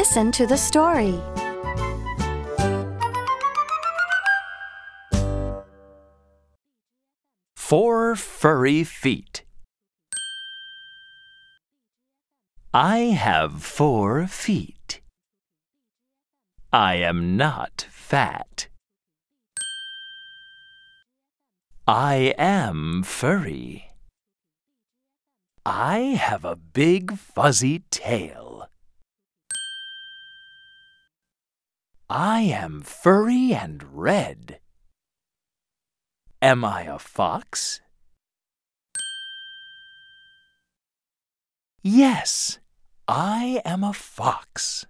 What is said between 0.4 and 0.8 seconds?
the